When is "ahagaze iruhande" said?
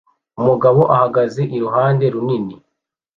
0.95-2.05